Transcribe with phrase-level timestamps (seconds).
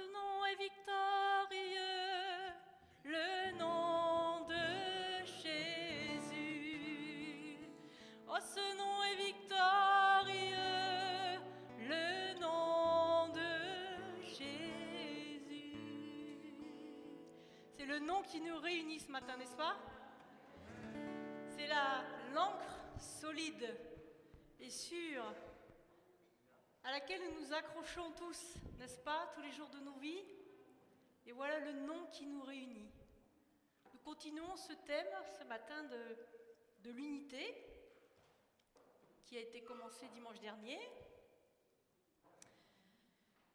[0.00, 1.58] ce nom est victorieux,
[3.04, 6.38] le nom de Jésus.
[8.28, 10.56] Oh, ce nom est victorieux,
[11.80, 15.76] le nom de Jésus.
[17.76, 19.76] C'est le nom qui nous réunit ce matin, n'est-ce pas?
[21.48, 22.04] C'est la
[22.34, 23.76] l'encre solide
[24.60, 25.34] et sûre
[26.90, 30.24] à laquelle nous nous accrochons tous, n'est-ce pas, tous les jours de nos vies.
[31.24, 32.90] Et voilà le nom qui nous réunit.
[33.92, 35.06] Nous continuons ce thème
[35.38, 37.54] ce matin de, l'unité
[39.24, 40.80] qui a été commencé dimanche dernier.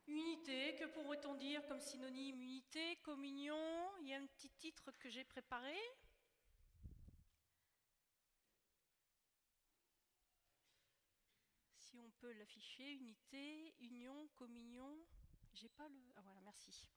[0.08, 5.10] Unité, que pourrait-on dire comme synonyme Unité, communion, il y a un petit titre que
[5.10, 5.76] j'ai préparé.
[12.34, 15.06] L'afficher, unité, union, communion.
[15.54, 15.96] J'ai pas le.
[16.16, 16.88] Ah voilà, merci.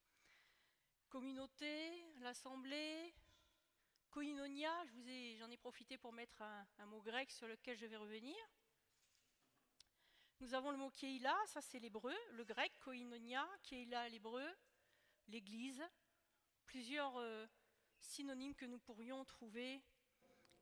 [1.10, 3.14] Communauté, l'assemblée,
[4.10, 4.72] koinonia.
[4.86, 7.84] Je vous ai, j'en ai profité pour mettre un, un, mot grec sur lequel je
[7.84, 8.36] vais revenir.
[10.40, 14.48] Nous avons le mot keila, ça c'est l'hébreu, le grec koinonia, keila l'hébreu,
[15.26, 15.82] l'Église.
[16.64, 17.46] Plusieurs euh,
[18.00, 19.82] synonymes que nous pourrions trouver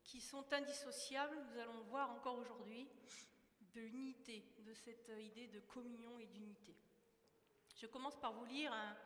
[0.03, 1.37] qui sont indissociables.
[1.51, 2.89] Nous allons le voir encore aujourd'hui
[3.73, 6.75] de l'unité, de cette idée de communion et d'unité.
[7.75, 8.97] Je commence par vous lire un,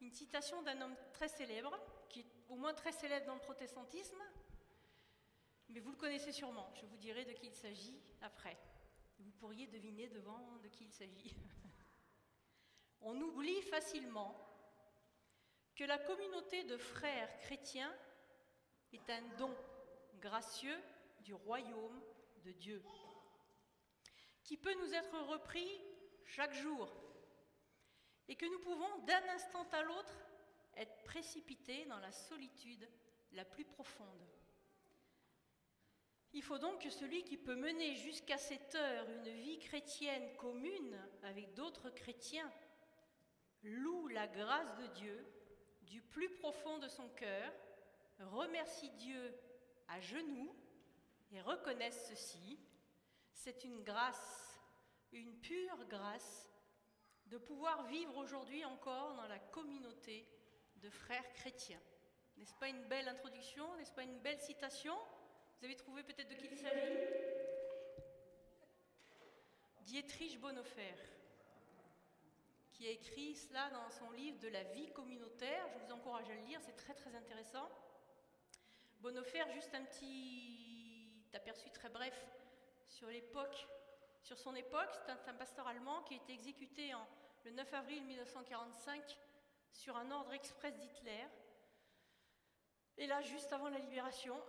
[0.00, 4.22] une citation d'un homme très célèbre, qui est au moins très célèbre dans le protestantisme,
[5.68, 6.72] mais vous le connaissez sûrement.
[6.74, 8.58] Je vous dirai de qui il s'agit après.
[9.20, 11.36] Vous pourriez deviner devant de qui il s'agit.
[13.02, 14.34] On oublie facilement
[15.76, 17.94] que la communauté de frères chrétiens
[18.92, 19.54] est un don
[20.20, 20.78] gracieux
[21.20, 22.02] du royaume
[22.44, 22.82] de Dieu
[24.50, 25.80] qui peut nous être repris
[26.24, 26.92] chaque jour
[28.26, 30.18] et que nous pouvons d'un instant à l'autre
[30.76, 32.90] être précipités dans la solitude
[33.30, 34.26] la plus profonde.
[36.32, 40.98] Il faut donc que celui qui peut mener jusqu'à cette heure une vie chrétienne commune
[41.22, 42.50] avec d'autres chrétiens
[43.62, 45.26] loue la grâce de Dieu
[45.82, 47.52] du plus profond de son cœur,
[48.18, 49.32] remercie Dieu
[49.86, 50.52] à genoux
[51.30, 52.58] et reconnaisse ceci,
[53.40, 54.49] c'est une grâce,
[55.12, 56.50] une pure grâce,
[57.26, 60.26] de pouvoir vivre aujourd'hui encore dans la communauté
[60.76, 61.80] de frères chrétiens.
[62.36, 64.96] N'est-ce pas une belle introduction N'est-ce pas une belle citation
[65.58, 66.96] Vous avez trouvé peut-être de qui il s'agit
[69.82, 70.94] Dietrich Bonhoeffer,
[72.72, 75.66] qui a écrit cela dans son livre de la vie communautaire.
[75.72, 77.68] Je vous encourage à le lire, c'est très très intéressant.
[79.00, 82.14] Bonhoeffer, juste un petit aperçu très bref
[82.88, 83.66] sur l'époque,
[84.22, 86.92] sur son époque, c'est un, pasteur allemand qui a été exécuté
[87.44, 89.18] le 9 avril 1945
[89.72, 91.26] sur un ordre express d'Hitler.
[92.96, 94.40] Et là, juste avant la libération.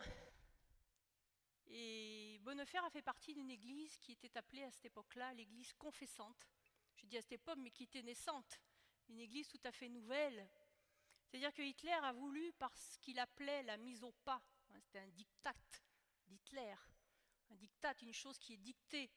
[1.68, 6.50] Et Bonnefer a fait partie d'une église qui était appelée à cette époque-là l'église confessante.
[6.96, 8.60] Je dis à cette époque, mais qui était naissante.
[9.08, 10.50] Une église tout à fait nouvelle.
[11.24, 14.42] C'est-à-dire que Hitler a voulu, par ce qu'il appelait la mise au pas,
[14.74, 15.56] hein, c'était un diktat
[16.28, 16.76] d'Hitler,
[17.50, 19.10] un diktat, une chose qui est dictée,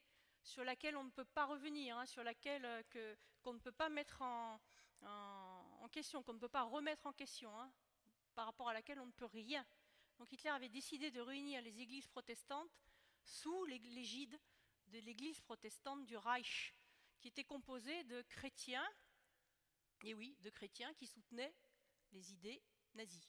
[0.45, 3.89] sur laquelle on ne peut pas revenir, hein, sur laquelle euh, qu'on ne peut pas
[3.89, 4.61] mettre en
[5.91, 7.71] question, qu'on ne peut pas remettre en question, hein,
[8.35, 9.65] par rapport à laquelle on ne peut rien.
[10.19, 12.71] Donc Hitler avait décidé de réunir les églises protestantes
[13.25, 14.39] sous l'égide
[14.89, 16.75] de l'église protestante du Reich,
[17.21, 18.87] qui était composée de chrétiens,
[20.05, 21.55] et oui, de chrétiens qui soutenaient
[22.13, 22.63] les idées
[22.95, 23.29] nazies.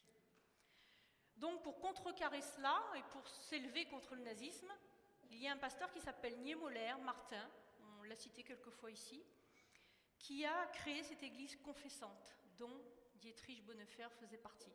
[1.38, 4.72] Donc pour contrecarrer cela et pour s'élever contre le nazisme,
[5.32, 7.50] il y a un pasteur qui s'appelle Niemöller, Martin,
[8.00, 9.24] on l'a cité quelquefois ici,
[10.18, 12.82] qui a créé cette église confessante dont
[13.16, 14.74] Dietrich Bonhoeffer faisait partie.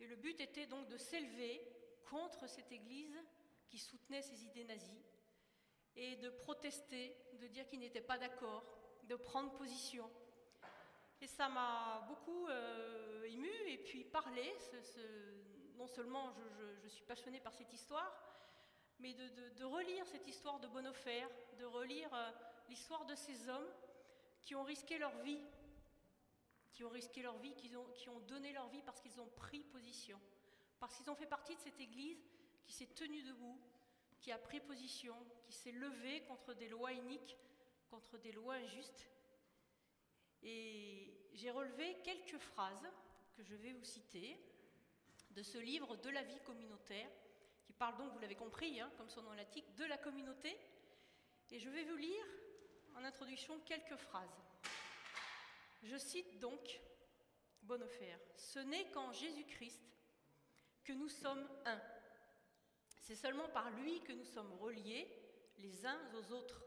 [0.00, 1.60] Et le but était donc de s'élever
[2.08, 3.18] contre cette église
[3.68, 5.02] qui soutenait ces idées nazies
[5.96, 8.64] et de protester, de dire qu'il n'était pas d'accord,
[9.04, 10.10] de prendre position.
[11.20, 14.54] Et ça m'a beaucoup euh, ému et puis parlé.
[15.76, 18.12] Non seulement je, je, je, suis passionnée par cette histoire,
[19.04, 21.26] mais de, relire cette histoire de Bonhoeffer,
[21.58, 22.30] de relire euh,
[22.70, 23.68] l'histoire de ces hommes
[24.40, 25.42] qui ont risqué leur vie,
[26.72, 30.18] qui ont risqué leur vie, qui ont, donné leur vie parce qu'ils ont pris position,
[30.80, 32.24] parce qu'ils ont fait partie de cette Église
[32.64, 33.60] qui s'est tenue debout,
[34.22, 35.14] qui a pris position,
[35.44, 37.36] qui s'est levée contre des lois iniques,
[37.90, 39.06] contre des lois injustes.
[40.42, 42.88] Et j'ai relevé quelques phrases
[43.36, 44.40] que je vais vous citer
[45.32, 47.10] de ce livre de la vie communautaire,
[47.84, 50.56] parle donc, vous l'avez compris, hein, comme son nom l'indique, de la communauté.
[51.50, 52.24] Et je vais vous lire
[52.96, 54.40] en introduction quelques phrases.
[55.82, 56.80] Je cite donc
[57.60, 59.82] Bonhoeffer, Ce n'est qu'en Jésus-Christ
[60.82, 61.78] que nous sommes un.
[63.02, 65.06] C'est seulement par lui que nous sommes reliés
[65.58, 66.64] les uns aux autres.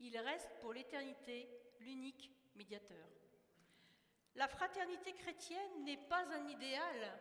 [0.00, 3.06] Il reste pour l'éternité l'unique médiateur.
[4.34, 7.20] La fraternité chrétienne n'est pas un idéal,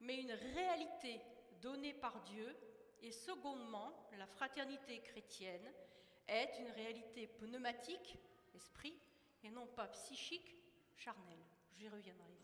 [0.00, 1.22] mais une réalité
[1.62, 2.54] donnée par Dieu.
[3.00, 5.72] Et secondement, la fraternité chrétienne
[6.28, 8.18] est une réalité pneumatique,
[8.54, 8.94] esprit,
[9.42, 10.54] et non pas psychique,
[10.96, 11.44] charnelle.
[11.74, 12.36] J'y reviendrai.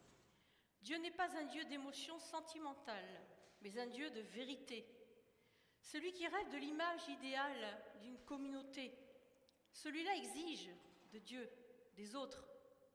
[0.81, 3.21] Dieu n'est pas un Dieu d'émotion sentimentale,
[3.61, 4.87] mais un Dieu de vérité.
[5.81, 8.93] Celui qui rêve de l'image idéale d'une communauté,
[9.73, 10.71] celui-là exige
[11.13, 11.49] de Dieu,
[11.95, 12.45] des autres,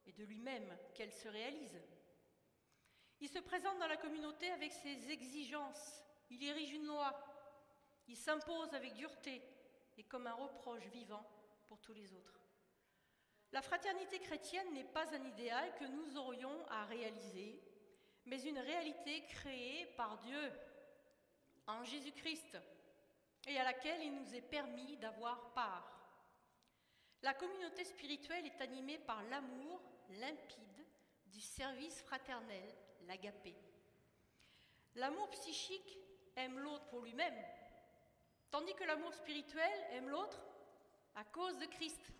[0.05, 1.79] et de lui-même qu'elle se réalise.
[3.21, 6.02] Il se présente dans la communauté avec ses exigences,
[6.33, 7.13] il érige une loi,
[8.07, 9.41] il s'impose avec dureté
[9.97, 11.25] et comme un reproche vivant
[11.67, 12.39] pour tous les autres.
[13.51, 17.61] La fraternité chrétienne n'est pas un idéal que nous aurions à réaliser,
[18.25, 20.51] mais une réalité créée par Dieu
[21.67, 22.57] en Jésus-Christ
[23.47, 25.99] et à laquelle il nous est permis d'avoir part.
[27.21, 30.85] La communauté spirituelle est animée par l'amour limpide
[31.27, 32.75] du service fraternel,
[33.07, 33.55] l'agapé.
[34.95, 35.99] L'amour psychique
[36.35, 37.35] aime l'autre pour lui-même,
[38.51, 40.41] tandis que l'amour spirituel aime l'autre
[41.15, 42.11] à cause de Christ.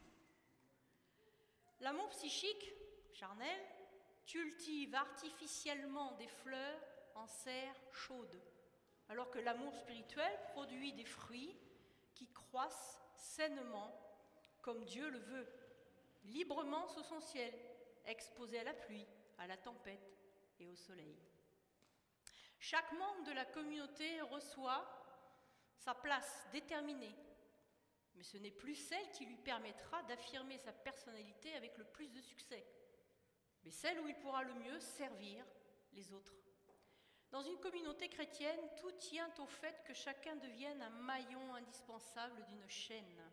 [1.80, 2.74] L'amour psychique,
[3.14, 3.60] charnel,
[4.26, 6.80] cultive artificiellement des fleurs
[7.16, 8.42] en serre chaude,
[9.10, 11.56] alors que l'amour spirituel produit des fruits
[12.14, 13.92] qui croissent sainement
[14.62, 15.48] comme Dieu le veut,
[16.26, 17.54] librement sous son ciel,
[18.06, 19.06] exposé à la pluie,
[19.38, 20.18] à la tempête
[20.60, 21.18] et au soleil.
[22.64, 24.88] Chaque membre de la communauté reçoit
[25.76, 27.14] sa place déterminée,
[28.16, 32.22] mais ce n'est plus celle qui lui permettra d'affirmer sa personnalité avec le plus de
[32.22, 32.66] succès,
[33.66, 35.46] mais celle où il pourra le mieux servir
[35.92, 36.38] les autres.
[37.32, 42.70] Dans une communauté chrétienne, tout tient au fait que chacun devienne un maillon indispensable d'une
[42.70, 43.30] chaîne.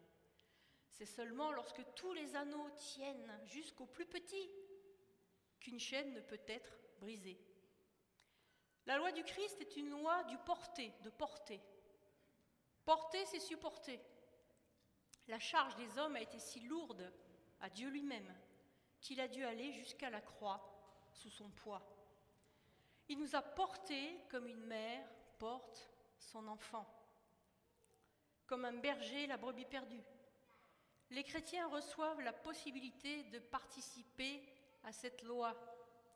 [0.89, 4.51] C'est seulement lorsque tous les anneaux tiennent jusqu'au plus petit
[5.61, 7.39] qu'une chaîne ne peut être brisée.
[8.87, 11.61] La loi du Christ est une loi du porter, de porter.
[12.85, 14.01] Porter, c'est supporter.
[15.29, 17.13] La charge des hommes a été si lourde
[17.61, 18.35] à Dieu lui-même
[19.01, 20.61] qu'il a dû aller jusqu'à la croix
[21.13, 21.83] sous son poids.
[23.09, 26.87] Il nous a portés comme une mère porte son enfant,
[28.47, 30.03] comme un berger la brebis perdue
[31.11, 34.43] les chrétiens reçoivent la possibilité de participer
[34.85, 35.55] à cette loi.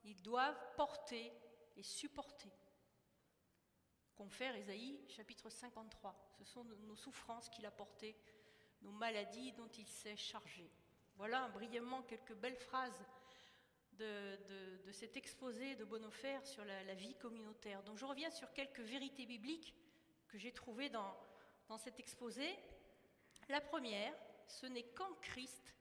[0.04, 1.32] Ils doivent porter
[1.76, 2.52] et supporter.
[4.14, 6.14] Confère Ésaïe chapitre 53.
[6.38, 8.16] Ce sont nos souffrances qu'il a portées,
[8.82, 10.70] nos maladies dont il s'est chargé.
[11.16, 13.04] Voilà brièvement quelques belles phrases
[13.92, 17.82] de, cet exposé de Bonhoeffer sur la, vie communautaire.
[17.82, 19.74] Donc je reviens sur quelques vérités bibliques
[20.28, 21.16] que j'ai trouvées dans,
[21.68, 22.56] dans cet exposé.
[23.48, 24.14] La première,
[24.46, 25.74] ce n'est qu'en Christ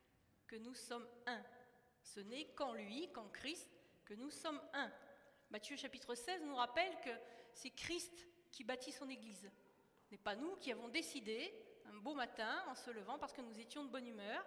[0.47, 1.43] que nous sommes un.
[2.01, 3.69] Ce n'est qu'en lui, qu'en Christ,
[4.05, 4.91] que nous sommes un.
[5.53, 7.11] Matthieu chapitre 16 nous rappelle que
[7.53, 9.51] c'est Christ qui bâtit son Église.
[10.01, 11.53] Ce n'est pas nous qui avons décidé,
[11.85, 14.43] un beau matin, en se levant, parce que nous étions de bonne humeur,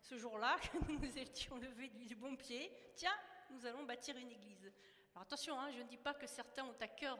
[0.00, 3.14] ce jour-là, que nous étions levés du bon pied, tiens,
[3.50, 4.72] nous allons bâtir une Église.
[5.14, 7.16] Alors attention, hein, je ne dis pas que certains ont à cœur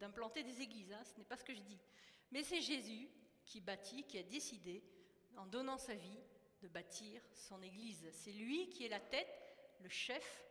[0.00, 1.78] d'implanter de, des églises, hein, ce n'est pas ce que je dis.
[2.32, 3.06] Mais c'est Jésus
[3.44, 4.82] qui bâtit, qui a décidé
[5.36, 6.20] en donnant sa vie,
[6.62, 8.08] de bâtir son Église.
[8.12, 9.28] C'est lui qui est la tête,
[9.82, 10.42] le chef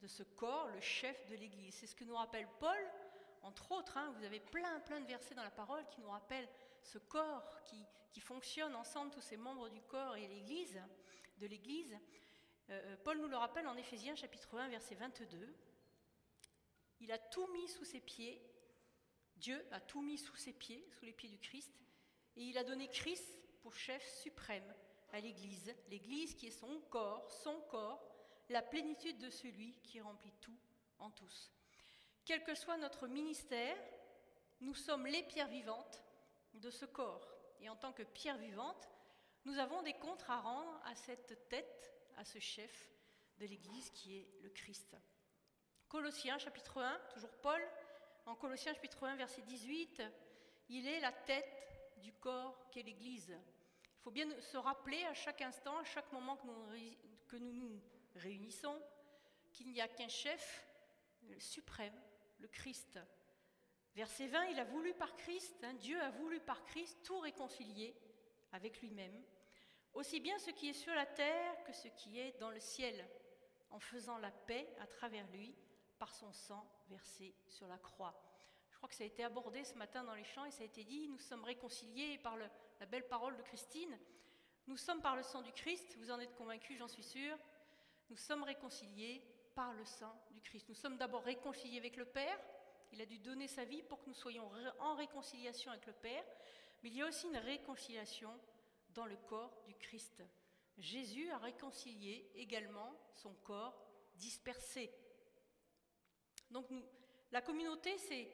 [0.00, 1.74] de ce corps, le chef de l'Église.
[1.74, 2.78] C'est ce que nous rappelle Paul,
[3.42, 3.96] entre autres.
[3.96, 4.12] Hein.
[4.16, 6.48] vous avez plein, plein de versets dans la parole qui nous rappellent
[6.82, 7.62] ce corps
[8.12, 10.80] qui, fonctionne ensemble, tous ces membres du corps et l'Église,
[11.38, 11.96] de l'Église.
[12.68, 15.54] Euh, euh, Paul nous le rappelle en Éphésiens chapitre 1, verset 22.
[17.00, 18.42] Il a tout mis sous ses pieds.
[19.36, 21.72] Dieu a tout mis sous ses pieds, sous les pieds du Christ.
[22.36, 24.74] Et il a donné Christ pour chef suprême
[25.12, 28.09] à l'Église, l'Église qui est son corps, son corps,
[28.50, 30.58] la plénitude de celui qui remplit tout
[30.98, 31.52] en tous.
[32.24, 33.76] Quel que soit notre ministère,
[34.60, 36.02] nous sommes les pierres vivantes
[36.54, 37.26] de ce corps.
[37.60, 38.90] Et en tant que pierres vivantes,
[39.44, 42.90] nous avons des comptes à rendre à cette tête, à ce chef
[43.38, 44.96] de l'Église qui est le Christ.
[45.88, 47.62] Colossiens chapitre 1, toujours Paul,
[48.26, 50.02] en Colossiens chapitre 1 verset 18,
[50.68, 53.30] il est la tête du corps qu'est l'Église.
[53.30, 56.46] Il faut bien se rappeler à chaque instant, à chaque moment que
[57.28, 57.80] que nous, nous
[58.16, 58.80] réunissons,
[59.52, 60.66] qu'il n'y a qu'un chef
[61.38, 61.98] suprême,
[62.38, 62.98] le Christ.
[63.94, 67.96] Verset 20, il a voulu par Christ, hein, Dieu a voulu par Christ tout réconcilier
[68.52, 69.22] avec lui-même.
[69.92, 73.08] aussi bien ce qui est sur la terre que ce qui est dans le ciel,
[73.70, 75.54] en faisant la paix à travers lui
[75.98, 78.14] par son sang versé sur la croix.
[78.70, 80.66] Je crois que ça a été abordé ce matin dans les chants et ça a
[80.66, 83.98] été dit, nous sommes réconciliés par la belle parole de Christine,
[84.66, 87.36] nous sommes par le sang du Christ, vous en êtes convaincus, j'en suis sûre,
[88.10, 89.22] nous sommes réconciliés
[89.54, 90.68] par le sang du Christ.
[90.68, 92.38] Nous sommes d'abord réconciliés avec le Père,
[92.92, 94.50] il a dû donner sa vie pour que nous soyons
[94.80, 96.24] en réconciliation avec le Père,
[96.82, 98.30] mais il y a aussi une réconciliation
[98.94, 100.22] dans le corps du Christ.
[100.76, 103.80] Jésus a réconcilié également son corps
[104.16, 104.90] dispersé.
[106.50, 106.66] Donc
[107.30, 108.28] la communauté, c'est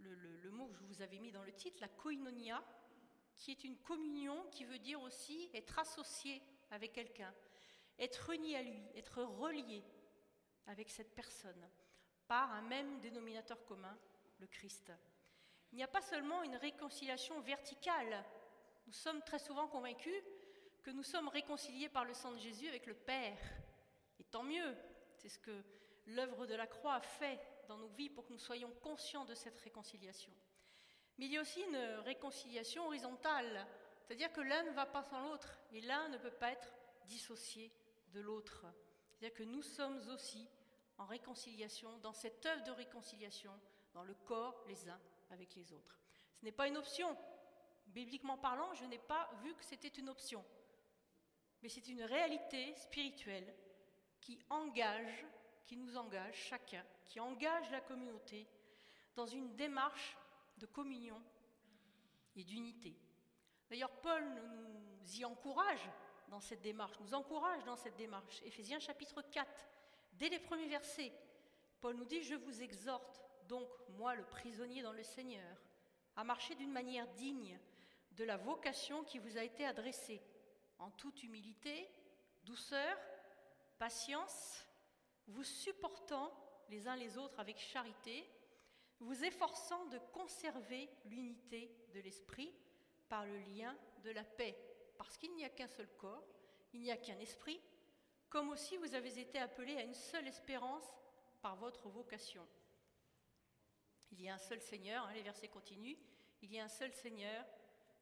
[0.00, 2.64] le, le, mot que je vous avais mis dans le titre, la koinonia,
[3.36, 7.32] qui est une communion qui veut dire aussi être associé avec quelqu'un,
[7.98, 9.82] être uni à lui, être relié
[10.66, 11.68] avec cette personne
[12.26, 13.96] par un même dénominateur commun,
[14.38, 14.92] le Christ.
[15.72, 18.24] Il n'y a pas seulement une réconciliation verticale.
[18.86, 20.22] Nous sommes très souvent convaincus
[20.82, 23.38] que nous sommes réconciliés par le sang de Jésus avec le Père.
[24.18, 24.76] Et tant mieux,
[25.16, 25.64] c'est ce que
[26.06, 29.34] l'œuvre de la croix a fait dans nos vies pour que nous soyons conscients de
[29.34, 30.32] cette réconciliation.
[31.18, 33.66] Mais il y a aussi une réconciliation horizontale,
[34.02, 36.72] c'est-à-dire que l'un ne va pas sans l'autre, et l'un ne peut pas être
[37.06, 37.72] dissocié
[38.14, 38.64] de l'autre.
[39.10, 40.48] C'est-à-dire que nous sommes aussi
[40.96, 43.52] en réconciliation, dans cette œuvre de réconciliation,
[43.92, 46.00] dans le corps les uns avec les autres.
[46.34, 47.16] Ce n'est pas une option.
[47.88, 50.44] Bibliquement parlant, je n'ai pas vu que c'était une option.
[51.62, 53.54] Mais c'est une réalité spirituelle
[54.20, 55.26] qui engage,
[55.64, 58.46] qui nous engage chacun, qui engage la communauté
[59.14, 60.16] dans une démarche
[60.58, 61.20] de communion
[62.36, 62.96] et d'unité.
[63.68, 65.88] D'ailleurs, Paul nous y encourage
[66.34, 68.42] dans cette démarche, nous encourage dans cette démarche.
[68.42, 69.48] Éphésiens chapitre 4,
[70.14, 71.12] Dès les premiers versets,
[71.80, 75.56] Paul nous dit, je vous exhorte donc, moi le prisonnier dans le Seigneur,
[76.16, 77.56] à marcher d'une manière digne
[78.10, 80.20] de la vocation qui vous a été adressée,
[80.80, 81.88] en toute humilité,
[82.42, 82.96] douceur,
[83.78, 84.66] patience,
[85.28, 86.32] vous supportant
[86.68, 88.28] les uns les autres avec charité,
[88.98, 92.52] vous efforçant de conserver l'unité de l'esprit
[93.08, 96.26] par le lien de la paix, parce qu'il n'y a qu'un seul corps,
[96.72, 97.60] il n'y a qu'un esprit,
[98.28, 100.84] comme aussi vous avez été appelés à une seule espérance
[101.40, 102.46] par votre vocation.
[104.10, 105.98] Il y a un seul Seigneur, hein, les versets continuent,
[106.42, 107.44] il y a un seul Seigneur,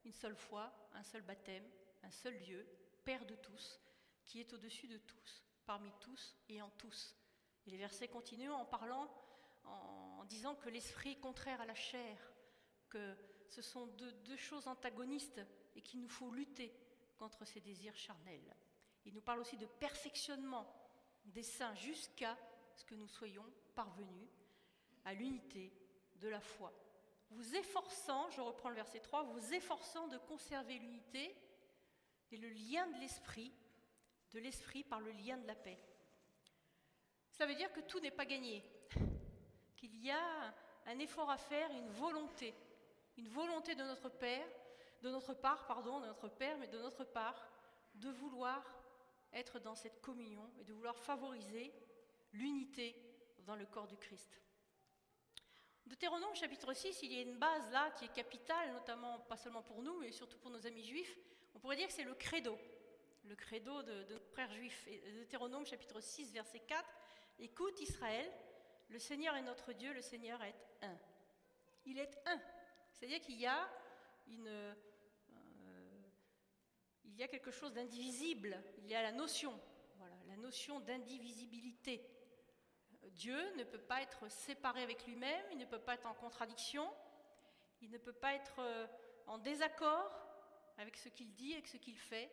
[0.04, 1.68] une seule foi, un seul baptême,
[2.02, 2.66] un seul Dieu,
[3.04, 3.80] Père de tous,
[4.24, 7.16] qui est au-dessus de tous, parmi tous et en tous.
[7.66, 9.12] Et les versets continuent en parlant,
[9.64, 12.16] en disant que l'esprit est contraire à la chair,
[12.88, 13.16] que
[13.48, 15.40] ce sont deux choses antagonistes
[15.74, 16.72] et qu'il nous faut lutter
[17.22, 18.52] contre ces désirs charnels.
[19.04, 20.66] Il nous parle aussi de perfectionnement
[21.24, 22.36] des saints jusqu'à
[22.74, 23.44] ce que nous soyons
[23.76, 24.28] parvenus
[25.04, 25.72] à l'unité
[26.16, 26.72] de la foi.
[27.30, 31.36] Vous efforçant, je reprends le verset 3, vous efforçant de conserver l'unité
[32.32, 33.52] et le lien de l'esprit,
[34.32, 35.78] de l'esprit par le lien de la paix.
[37.30, 38.64] Ça veut dire que tout n'est pas gagné,
[39.76, 40.54] qu'il y a
[40.86, 42.52] un effort à faire, une volonté,
[43.16, 44.48] une volonté de notre Père,
[45.02, 47.50] de notre part, pardon, de notre Père, mais de notre part,
[47.94, 48.64] de vouloir
[49.32, 51.72] être dans cette communion et de vouloir favoriser
[52.32, 52.96] l'unité
[53.40, 54.40] dans le corps du Christ.
[55.86, 59.62] Deutéronome chapitre 6, il y a une base là qui est capitale, notamment pas seulement
[59.62, 61.18] pour nous, mais surtout pour nos amis juifs.
[61.54, 62.56] On pourrait dire que c'est le credo,
[63.24, 64.88] le credo de, nos frères juifs.
[65.18, 66.84] Deutéronome chapitre 6, verset 4,
[67.40, 68.30] Écoute Israël,
[68.88, 70.96] le Seigneur est notre Dieu, le Seigneur est un.
[71.84, 72.40] Il est un.
[72.92, 73.68] C'est-à-dire qu'il y a
[74.28, 74.76] une,
[77.04, 79.58] il y a quelque chose d'indivisible, il y a la notion,
[79.96, 82.08] voilà, la notion d'indivisibilité.
[83.10, 86.88] Dieu ne peut pas être séparé avec lui-même, il ne peut pas être en contradiction,
[87.80, 88.86] il ne peut pas être euh,
[89.26, 90.10] en désaccord
[90.78, 92.30] avec ce qu'il dit, avec ce qu'il fait,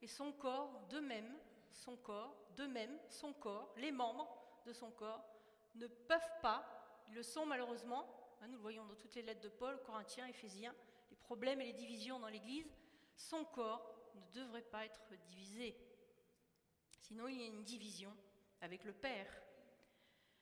[0.00, 1.36] et son corps, de même,
[1.72, 4.28] son corps, de même, son corps, les membres
[4.64, 5.24] de son corps
[5.74, 6.64] ne peuvent pas,
[7.08, 8.08] ils le sont malheureusement,
[8.40, 10.74] hein, nous le voyons dans toutes les lettres de Paul, Corinthiens, Éphésiens,
[11.10, 12.72] les problèmes et les divisions dans l'Église,
[13.16, 15.76] son corps ne devrait pas être divisé.
[17.00, 18.14] Sinon, il y a une division
[18.60, 19.30] avec le Père.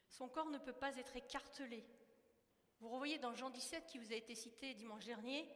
[0.08, 1.84] Son corps ne peut pas être écartelé.
[2.80, 5.48] Vous revoyez dans Jean 17 qui vous a été cité dimanche dernier,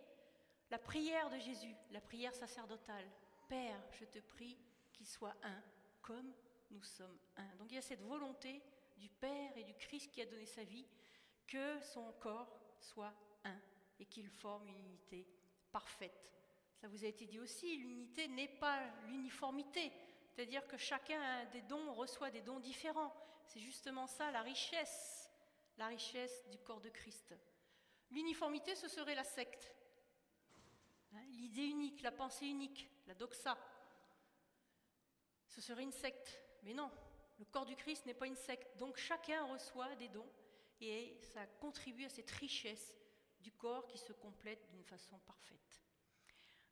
[0.71, 3.09] la prière de Jésus, la prière sacerdotale.
[3.49, 4.59] Père, je te prie
[4.93, 5.63] qu'il soit un,
[6.03, 6.33] comme
[6.71, 7.57] nous sommes un.
[7.57, 8.63] Donc il y a cette volonté
[8.97, 10.87] du Père et du Christ qui a donné sa vie,
[11.47, 13.59] que son corps soit un
[13.99, 15.27] et qu'il forme une unité
[15.71, 16.38] parfaite
[16.81, 19.93] ça vous a été dit aussi, l'unité n'est pas l'uniformité,
[20.31, 23.13] c'est-à-dire que chacun a des dons, reçoit des dons différents.
[23.47, 25.29] C'est justement ça la richesse,
[25.77, 27.35] la richesse du corps de Christ.
[28.11, 29.75] L'uniformité, ce serait la secte.
[31.15, 33.59] Hein, l'idée unique, la pensée unique, la doxa.
[35.49, 36.41] ce serait une secte.
[36.63, 36.91] Mais non,
[37.39, 38.77] le corps du Christ n'est pas une secte.
[38.77, 40.31] Donc chacun reçoit des dons
[40.81, 42.97] et ça contribue à cette richesse
[43.41, 45.68] du corps qui se complète d'une façon parfaite.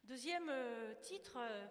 [0.06, 1.66] Deuxième euh, titre, euh,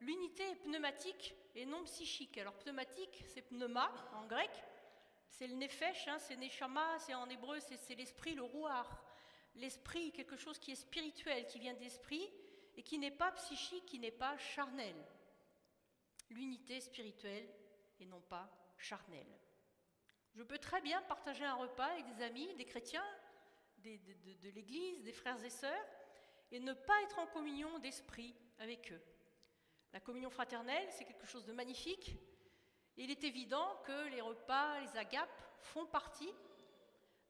[0.00, 2.36] l'unité pneumatique et non psychique.
[2.36, 4.50] Alors pneumatique, c'est pneuma en grec,
[5.30, 9.02] c'est le nefesh, hein, c'est neshama, c'est en hébreu, c'est l'esprit, le rouar.
[9.54, 12.30] L'esprit, quelque chose qui est spirituel, qui vient d'esprit
[12.76, 14.94] et qui n'est pas psychique, qui n'est pas charnel.
[16.28, 17.48] L'unité spirituelle
[18.00, 19.38] et non pas charnelle.
[20.34, 23.06] Je peux très bien partager un repas avec des amis, des chrétiens,
[23.78, 25.86] de, l'Église, des frères et sœurs,
[26.50, 29.00] et ne pas être en communion d'esprit avec eux.
[29.92, 32.16] La communion fraternelle, c'est quelque chose de magnifique.
[32.96, 36.32] Il est évident que les repas, les agapes font partie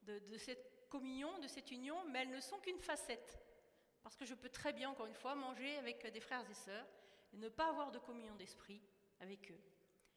[0.02, 3.38] de, de cette communion, de cette union, mais elles ne sont qu'une facette.
[4.02, 6.86] Parce que je peux très bien, encore une fois, manger avec des frères et sœurs
[7.32, 8.80] et ne pas avoir de communion d'esprit
[9.20, 9.60] avec eux.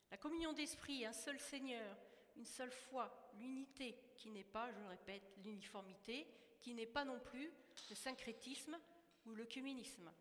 [0.09, 1.97] La communion d'esprit, un seul Seigneur,
[2.35, 6.27] une seule foi, l'unité, qui n'est pas, je le répète, l'uniformité,
[6.59, 7.51] qui n'est pas non plus
[7.89, 8.77] le syncrétisme
[9.25, 10.11] ou le communisme.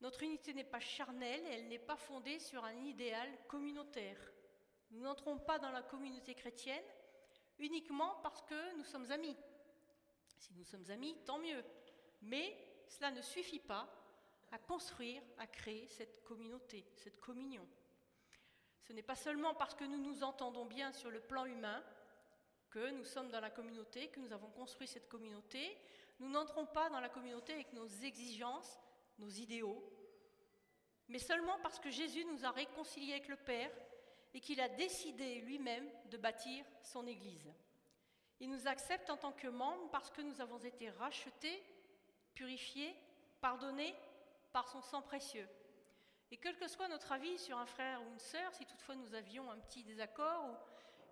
[0.00, 4.18] Notre unité n'est pas charnelle, elle n'est pas fondée sur un idéal communautaire.
[4.90, 6.84] Nous n'entrons pas dans la communauté chrétienne
[7.58, 9.36] uniquement parce que nous sommes amis.
[10.38, 11.64] Si nous sommes amis, tant mieux.
[12.22, 12.56] Mais
[12.88, 13.88] cela ne suffit pas
[14.52, 17.66] à construire, à créer cette communauté, cette communion.
[18.82, 21.82] Ce n'est pas seulement parce que nous nous entendons bien sur le plan humain
[22.70, 25.76] que nous sommes dans la communauté, que nous avons construit cette communauté.
[26.18, 28.80] Nous n'entrons pas dans la communauté avec nos exigences,
[29.18, 29.82] nos idéaux,
[31.08, 33.70] mais seulement parce que Jésus nous a réconciliés avec le Père
[34.34, 37.52] et qu'il a décidé lui-même de bâtir son Église.
[38.40, 41.62] Il nous accepte en tant que membres parce que nous avons été rachetés,
[42.34, 42.94] purifiés,
[43.40, 43.94] pardonnés
[44.52, 45.48] par son sang précieux.
[46.30, 49.14] Et quel que soit notre avis sur un frère ou une sœur, si toutefois nous
[49.14, 50.58] avions un petit désaccord,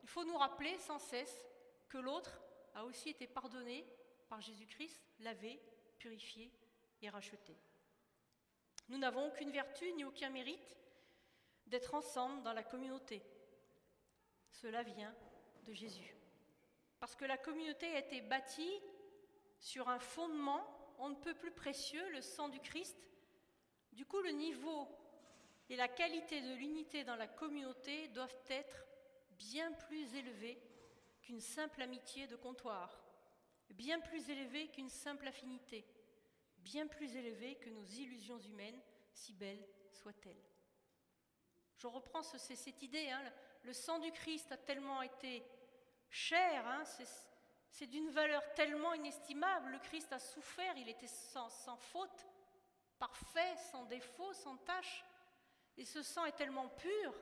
[0.03, 1.47] il faut nous rappeler sans cesse
[1.89, 2.41] que l'autre
[2.75, 3.87] a aussi été pardonné
[4.29, 5.61] par Jésus-Christ, lavé,
[5.99, 6.51] purifié
[7.03, 7.57] et racheté.
[8.89, 10.79] Nous n'avons aucune vertu ni aucun mérite
[11.67, 13.23] d'être ensemble dans la communauté.
[14.51, 15.15] Cela vient
[15.65, 16.15] de Jésus.
[17.01, 18.81] Parce que la communauté a été bâtie
[19.59, 22.97] sur un fondement on ne peut plus précieux, le sang du Christ.
[23.93, 24.89] Du coup, le niveau
[25.69, 28.87] et la qualité de l'unité dans la communauté doivent être
[29.31, 30.61] bien plus élevés
[31.23, 33.04] qu'une simple amitié de comptoir,
[33.77, 35.85] bien plus élevés qu'une simple affinité,
[36.59, 38.81] bien plus élevés que nos illusions humaines,
[39.13, 40.43] si belles soient-elles.
[41.77, 43.23] Je reprends cette idée, hein,
[43.63, 45.45] le sang du Christ a tellement été
[46.09, 46.85] cher, hein,
[47.69, 52.27] c'est d'une valeur tellement inestimable, le Christ a souffert, il était sans, sans faute,
[52.99, 55.05] parfait, sans défaut, sans tâche.
[55.77, 57.15] Et ce sang est tellement pur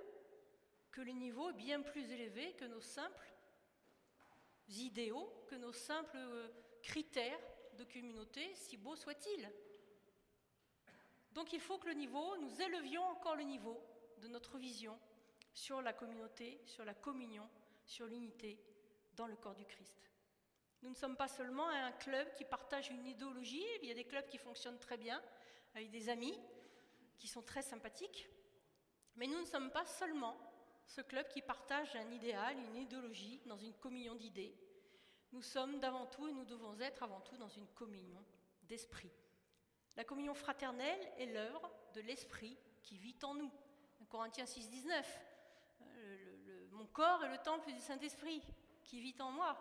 [0.90, 3.31] que le niveau est bien plus élevé que nos simples
[4.80, 6.48] idéaux, que nos simples euh,
[6.82, 7.40] critères
[7.74, 9.50] de communauté, si beaux soient-ils.
[11.32, 13.80] Donc il faut que le niveau, nous élevions encore le niveau
[14.18, 14.98] de notre vision
[15.54, 17.48] sur la communauté, sur la communion,
[17.84, 18.58] sur l'unité
[19.16, 20.10] dans le corps du Christ.
[20.82, 24.04] Nous ne sommes pas seulement un club qui partage une idéologie, il y a des
[24.04, 25.22] clubs qui fonctionnent très bien,
[25.74, 26.38] avec des amis
[27.18, 28.28] qui sont très sympathiques,
[29.16, 30.36] mais nous ne sommes pas seulement
[30.92, 34.54] ce club qui partage un idéal, une idéologie dans une communion d'idées.
[35.32, 38.22] Nous sommes d'avant tout et nous devons être avant tout dans une communion
[38.64, 39.10] d'esprit.
[39.96, 43.50] La communion fraternelle est l'œuvre de l'esprit qui vit en nous.
[44.10, 45.20] Corinthiens 6, 19.
[45.80, 48.42] Euh, mon corps est le temple du Saint-Esprit
[48.82, 49.56] qui vit en moi.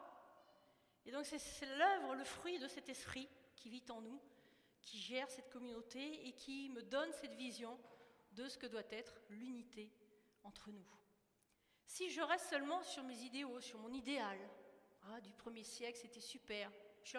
[1.06, 4.20] Et donc c'est l'œuvre, le fruit de cet esprit qui vit en nous,
[4.82, 7.80] qui gère cette communauté et qui me donne cette vision
[8.34, 9.89] de ce que doit être l'unité
[10.44, 11.00] entre nous.
[11.91, 14.39] Si je reste seulement sur mes idéaux, sur mon idéal,
[15.10, 16.71] ah, du premier siècle, c'était super.
[17.04, 17.17] Je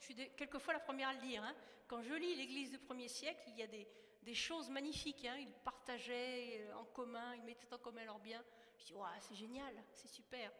[0.00, 1.44] suis, quelquefois la première à le dire.
[1.44, 1.54] Hein.
[1.86, 3.86] Quand je lis l'Église du premier siècle, il y a des,
[4.34, 5.24] choses magnifiques.
[5.26, 5.36] Hein.
[5.38, 8.42] Ils partageaient euh, en commun, ils mettaient en commun leurs biens.
[8.78, 10.50] Je dis, c'est génial, c'est super.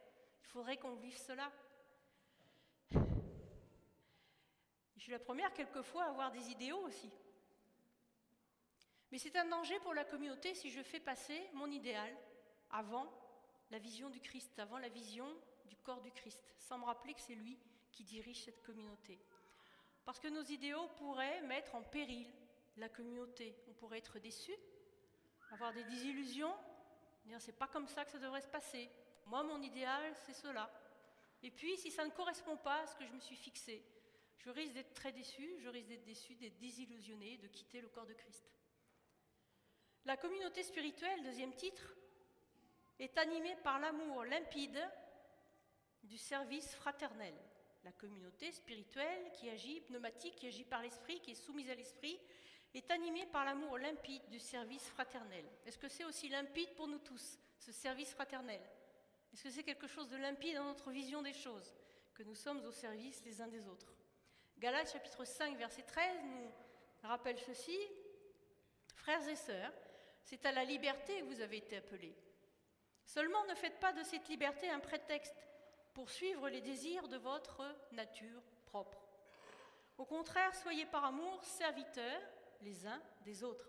[0.45, 1.51] Il faudrait qu'on vive cela.
[2.93, 7.11] Je suis la première quelquefois à avoir des idéaux aussi.
[9.11, 12.17] Mais c'est un danger pour la communauté si je fais passer mon idéal
[12.71, 13.13] avant
[13.71, 15.27] la vision du Christ, avant la vision
[15.67, 17.59] du corps du Christ, sans me rappeler que c'est lui
[17.93, 19.19] qui dirige cette communauté.
[20.05, 22.27] Parce que nos idéaux pourraient mettre en péril
[22.77, 23.57] la communauté.
[23.69, 24.53] On pourrait être déçu,
[25.53, 26.55] avoir des désillusions,
[27.25, 28.91] dire c'est pas comme ça que ça devrait se passer.
[29.27, 30.71] Moi, mon idéal, c'est cela.
[31.43, 33.85] Et puis, si ça ne correspond pas à ce que je me suis fixé,
[34.39, 38.07] je risque d'être très déçu, je risque d'être déçu, d'être désillusionné, de quitter le corps
[38.07, 38.51] de Christ.
[40.07, 41.95] La communauté spirituelle, deuxième titre,
[43.01, 44.81] est animée par l'amour limpide
[46.03, 47.35] du service fraternel.
[47.83, 52.21] La communauté spirituelle qui agit, pneumatique, qui agit par l'esprit, qui est soumise à l'esprit,
[52.75, 55.45] est animée par l'amour limpide du service fraternel.
[55.65, 58.61] Est-ce que c'est aussi limpide pour nous tous, ce service fraternel?
[59.33, 61.75] Est-ce que c'est quelque chose de limpide dans notre vision des choses,
[62.15, 63.93] que nous sommes au service les uns des autres?
[64.59, 66.53] Galates chapitre 5, verset 13 nous
[67.09, 67.79] rappelle ceci.
[68.95, 69.73] Frères et sœurs,
[70.23, 72.15] c'est à la liberté que vous avez été appelés.
[73.05, 75.37] Seulement ne faites pas de cette liberté un prétexte
[75.93, 79.07] pour suivre les désirs de votre nature propre.
[79.99, 82.23] Au contraire, soyez par amour serviteurs
[82.63, 83.69] les uns des autres.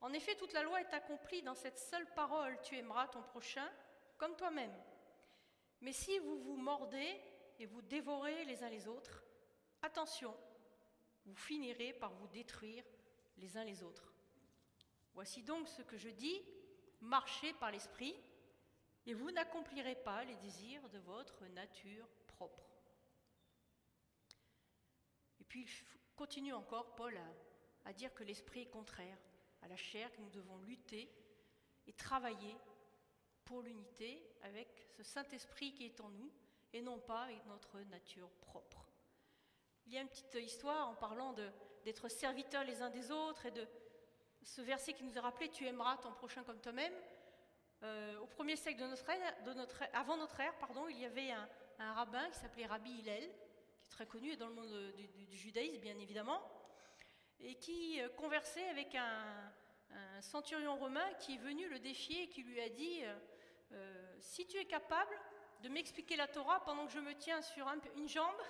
[0.00, 3.70] En effet, toute la loi est accomplie dans cette seule parole, tu aimeras ton prochain
[4.18, 4.74] comme toi-même.
[5.80, 7.20] Mais si vous vous mordez
[7.58, 9.22] et vous dévorez les uns les autres,
[9.82, 10.36] attention,
[11.24, 12.84] vous finirez par vous détruire
[13.38, 14.12] les uns les autres.
[15.14, 16.42] Voici donc ce que je dis,
[17.00, 18.16] marchez par l'esprit,
[19.06, 22.64] et vous n'accomplirez pas les désirs de votre nature propre.
[25.40, 27.18] Et puis il continue encore, Paul,
[27.84, 29.18] à, dire que l'esprit est contraire
[29.62, 31.10] à la chair, que nous devons lutter
[31.86, 32.56] et travailler
[33.44, 36.32] pour l'unité avec ce Saint-Esprit qui est en nous
[36.72, 38.90] et non pas avec notre nature propre.
[39.86, 41.34] Il y a une petite histoire en parlant
[41.84, 43.66] d'être serviteurs les uns des autres et de
[44.42, 46.94] ce verset qui nous a rappelé Tu aimeras ton prochain comme toi-même.
[47.82, 52.28] Euh, au premier siècle de notre avant notre ère, pardon, il y avait un, rabbin
[52.30, 53.30] qui s'appelait Rabbi Hillel,
[53.82, 56.40] qui est très connu dans le monde du, judaïsme, bien évidemment,
[57.40, 59.52] et qui euh, conversait avec un,
[60.20, 63.02] centurion romain qui est venu le défier et qui lui a dit
[63.72, 65.16] euh, Si tu es capable
[65.62, 68.42] de m'expliquer la Torah pendant que je me tiens sur une jambe,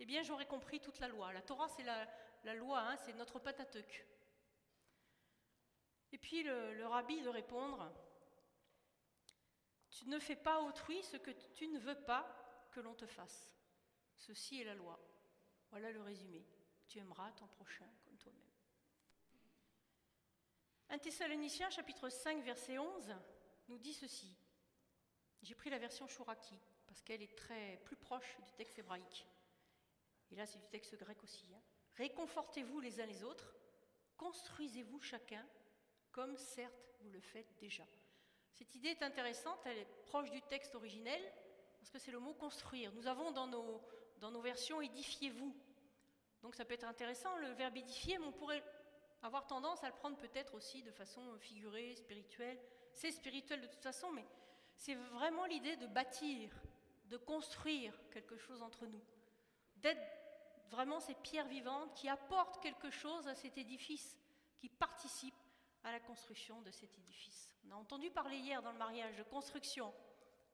[0.00, 1.30] eh bien j'aurais compris toute la loi.
[1.32, 4.06] La Torah, c'est la, loi, hein, c'est notre Pentateuque.
[6.12, 7.92] Et puis le, rabbi de répondre,
[9.90, 12.26] tu ne fais pas autrui ce que tu ne veux pas
[12.72, 13.50] que l'on te fasse.
[14.16, 14.98] Ceci est la loi.
[15.70, 16.44] Voilà le résumé.
[16.88, 18.40] Tu aimeras ton prochain comme toi-même.
[20.90, 23.14] 1 Thessaloniciens chapitre 5 verset 11
[23.68, 24.36] nous dit ceci.
[25.42, 29.26] J'ai pris la version Shuraki parce qu'elle est très plus proche du texte hébraïque.
[30.32, 31.46] Et là c'est du texte grec aussi.
[31.54, 31.62] Hein.
[31.94, 33.54] Réconfortez-vous les uns les autres,
[34.16, 35.46] construisez-vous chacun
[36.12, 37.84] comme certes vous le faites déjà.
[38.52, 41.20] Cette idée est intéressante, elle est proche du texte originel,
[41.78, 42.92] parce que c'est le mot construire.
[42.92, 43.80] Nous avons dans nos,
[44.18, 45.54] dans nos versions édifiez-vous.
[46.42, 48.62] Donc ça peut être intéressant, le verbe édifier, mais on pourrait
[49.22, 52.58] avoir tendance à le prendre peut-être aussi de façon figurée, spirituelle.
[52.92, 54.26] C'est spirituel de toute façon, mais
[54.76, 56.50] c'est vraiment l'idée de bâtir,
[57.06, 59.02] de construire quelque chose entre nous,
[59.76, 60.00] d'être
[60.70, 64.16] vraiment ces pierres vivantes qui apportent quelque chose à cet édifice,
[64.58, 65.34] qui participent
[65.84, 67.54] à la construction de cet édifice.
[67.66, 69.92] On a entendu parler hier dans le mariage de construction,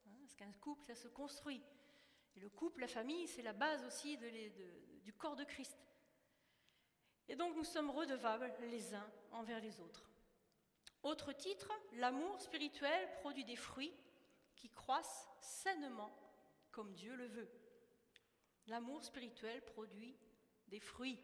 [0.06, 1.62] hein, parce qu'un couple, ça se construit.
[2.36, 4.18] Et le couple, la famille, c'est la base aussi
[5.02, 5.78] du corps de Christ.
[7.28, 10.10] Et donc nous sommes redevables les uns envers les autres.
[11.02, 13.94] Autre titre, l'amour spirituel produit des fruits
[14.54, 16.10] qui croissent sainement
[16.70, 17.50] comme Dieu le veut.
[18.66, 20.16] L'amour spirituel produit
[20.68, 21.22] des fruits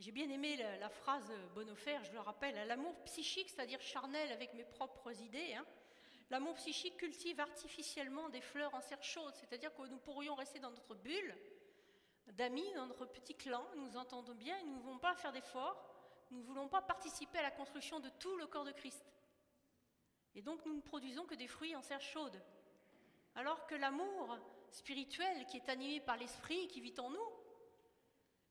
[0.00, 4.54] j'ai bien aimé la, phrase Bonhoeffer, je le rappelle, hein, l'amour psychique, c'est-à-dire charnel avec
[4.54, 5.52] mes propres idées.
[5.54, 5.66] Hein.
[6.30, 10.70] L'amour psychique cultive artificiellement des fleurs en serre chaude, c'est-à-dire que nous pourrions rester dans
[10.70, 11.36] notre bulle
[12.28, 15.84] d'amis, dans notre petit clan, nous entendons bien et nous ne voulons pas faire d'efforts,
[16.30, 19.04] nous ne voulons pas participer à la construction de tout le corps de Christ.
[20.34, 22.40] Et donc nous ne produisons que des fruits en serre chaude.
[23.34, 24.38] Alors que l'amour
[24.70, 27.39] spirituel qui est animé par l'esprit, qui vit en nous,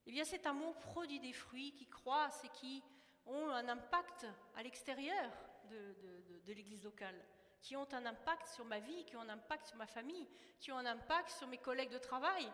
[0.10, 2.84] eh bien cet amour produit des fruits qui croissent et qui
[3.28, 5.32] ont un impact à l'extérieur
[5.70, 7.24] de, l'Église locale,
[7.62, 10.28] qui ont un impact sur ma vie, qui ont un impact sur ma famille,
[10.60, 12.52] qui ont un impact sur mes collègues de travail,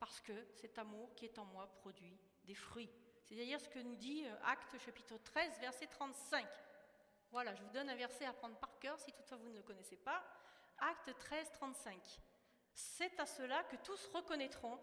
[0.00, 2.90] parce que cet amour qui est en moi produit des fruits.
[3.26, 6.44] C'est d'ailleurs ce que nous dit euh, Acte chapitre 13, verset 35.
[7.30, 9.62] Voilà, je vous donne un verset à prendre par cœur si toutefois vous ne le
[9.62, 10.20] connaissez pas.
[10.78, 11.96] Acte 13, 35.
[12.74, 14.80] C'est à cela que tous reconnaîtront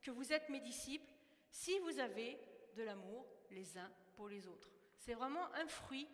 [0.00, 1.12] que vous êtes mes disciples
[1.52, 2.40] si vous avez
[2.74, 4.72] de l'amour les uns pour les autres.
[4.96, 6.08] C'est vraiment un fruit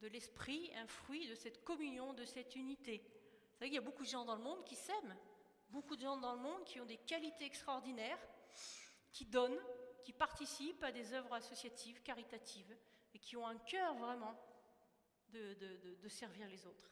[0.00, 2.98] de l'esprit, un fruit de cette communion, de cette unité.
[2.98, 5.16] Vous savez qu'il y a beaucoup de gens dans le monde qui s'aiment,
[5.68, 8.18] beaucoup de gens dans le monde qui ont des qualités extraordinaires,
[9.12, 9.60] qui donnent,
[10.02, 12.76] qui participent à des œuvres associatives, caritatives,
[13.14, 14.34] et qui ont un cœur vraiment
[15.28, 16.90] de, de servir les autres.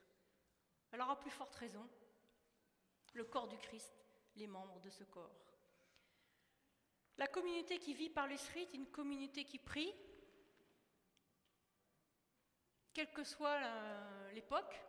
[0.92, 1.88] Alors à plus forte raison,
[3.14, 3.92] le corps du Christ,
[4.36, 5.47] les membres de ce corps.
[7.18, 9.92] La communauté qui vit par l'esprit est une communauté qui prie,
[12.94, 13.58] quelle que soit
[14.34, 14.80] l'époque.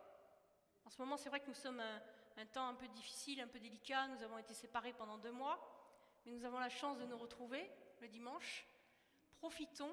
[0.84, 3.58] En ce moment, c'est vrai que nous sommes un, temps un peu difficile, un peu
[3.58, 4.06] délicat.
[4.06, 5.58] Nous avons été séparés pendant deux mois,
[6.24, 7.68] mais nous avons la chance de nous retrouver
[8.00, 8.64] le dimanche.
[9.38, 9.92] Profitons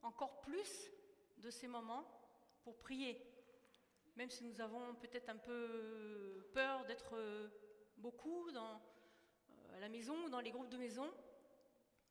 [0.00, 0.90] encore plus
[1.36, 2.04] de ces moments
[2.62, 3.20] pour prier,
[4.16, 7.50] même si nous avons peut-être un peu peur d'être
[7.98, 8.80] beaucoup dans,
[9.74, 11.12] à la maison ou dans les groupes de maison.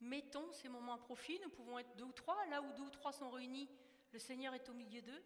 [0.01, 1.39] Mettons ces moments à profit.
[1.43, 2.45] Nous pouvons être deux ou trois.
[2.47, 3.69] Là où deux ou trois sont réunis,
[4.11, 5.23] le Seigneur est au milieu d'eux.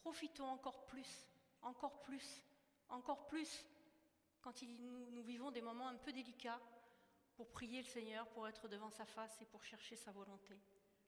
[0.00, 1.28] Profitons encore plus,
[1.62, 2.42] encore plus,
[2.88, 3.66] encore plus
[4.42, 6.60] quand nous, nous vivons des moments un peu délicats
[7.34, 10.60] pour prier le Seigneur, pour être devant sa face et pour chercher sa volonté.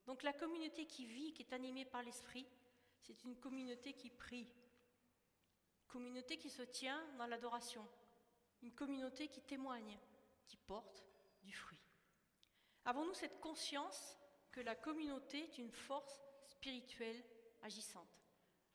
[0.07, 2.47] Donc la communauté qui vit, qui est animée par l'Esprit,
[3.01, 4.49] c'est une communauté qui prie,
[5.87, 7.87] communauté qui se tient dans l'adoration,
[8.63, 9.99] une communauté qui témoigne,
[10.45, 11.03] qui porte
[11.43, 11.74] du fruit.
[12.85, 14.17] Avons-nous cette conscience
[14.51, 17.23] que la communauté est une force spirituelle
[17.63, 18.21] agissante?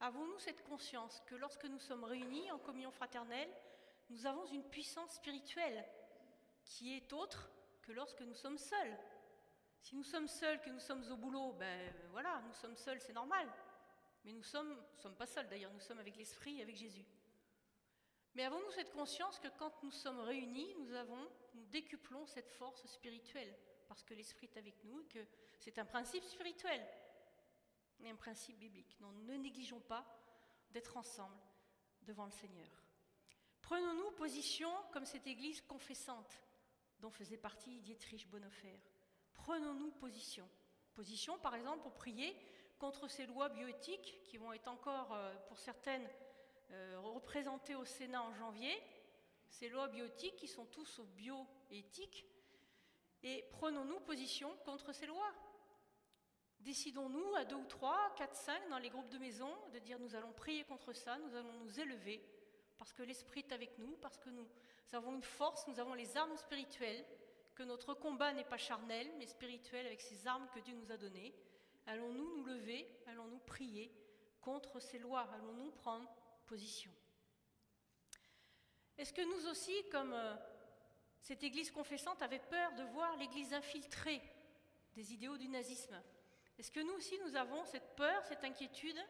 [0.01, 3.51] Avons-nous cette conscience que lorsque nous sommes réunis en communion fraternelle,
[4.09, 5.87] nous avons une puissance spirituelle
[6.65, 7.51] qui est autre
[7.83, 8.99] que lorsque nous sommes seuls?
[9.81, 13.13] Si nous sommes seuls, que nous sommes au boulot, ben voilà, nous sommes seuls, c'est
[13.13, 13.49] normal.
[14.25, 17.07] Mais nous sommes, sommes pas seuls d'ailleurs, nous sommes avec l'Esprit et avec Jésus.
[18.35, 22.87] Mais avons-nous cette conscience que quand nous sommes réunis, nous avons, nous décuplons cette force
[22.87, 23.55] spirituelle?
[23.91, 25.19] Parce que l'Esprit est avec nous que
[25.59, 26.81] c'est un principe spirituel
[27.99, 28.97] et un principe biblique.
[29.01, 30.07] Donc ne négligeons pas
[30.71, 31.35] d'être ensemble
[32.03, 32.71] devant le Seigneur.
[33.61, 36.41] Prenons-nous position comme cette Église confessante
[37.01, 38.79] dont faisait partie Dietrich Bonhoeffer.
[39.35, 40.49] Prenons-nous position.
[40.95, 42.37] Position, par exemple, pour prier
[42.79, 46.09] contre ces lois bioéthiques qui vont être encore, euh, pour certaines,
[46.71, 48.81] euh, représentées au Sénat en janvier.
[49.49, 52.25] Ces lois bioéthiques qui sont tous au bioéthique.
[53.23, 55.33] Et prenons-nous position contre ces lois.
[56.61, 60.15] Décidons-nous à deux ou trois, quatre, cinq dans les groupes de maison de dire nous
[60.15, 62.23] allons prier contre ça, nous allons nous élever
[62.81, 64.47] parce que l'Esprit est avec nous, parce que nous
[64.93, 67.05] avons une force, nous avons les armes spirituelles,
[67.55, 70.97] que notre combat n'est pas charnel mais spirituel avec ces armes que Dieu nous a
[70.97, 71.35] données.
[71.87, 73.93] Allons-nous nous lever, allons-nous prier
[74.41, 76.11] contre ces lois, allons-nous prendre
[76.47, 76.91] position?
[78.97, 80.37] Est-ce que nous aussi, comme euh,
[81.21, 84.23] cette Église confessante, avait peur de voir l'Église infiltrée
[84.95, 86.01] des idéaux du nazisme.
[86.59, 89.01] Est-ce que nous aussi, nous avons cette peur, cette inquiétude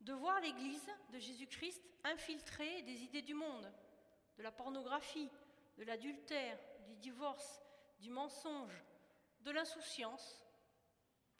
[0.00, 3.70] de voir l'Église de Jésus-Christ infiltrer des idées du monde,
[4.36, 5.30] de la pornographie,
[5.76, 7.62] de l'adultère, du divorce,
[7.98, 8.82] du mensonge,
[9.40, 10.44] de l'insouciance?